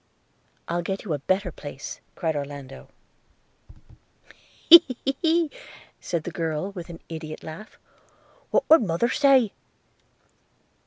'I'll 0.67 0.81
get 0.81 1.03
you 1.03 1.13
a 1.13 1.19
better 1.19 1.51
place,' 1.51 2.01
cried 2.15 2.35
Orlando. 2.35 2.87
'He! 4.67 4.83
he!' 5.21 5.51
said 5.99 6.23
the 6.23 6.31
girl 6.31 6.71
with 6.71 6.89
an 6.89 7.01
ideot 7.11 7.43
laugh– 7.43 7.77
'what 8.49 8.67
would 8.67 8.81
mother 8.81 9.09
say?' 9.09 9.51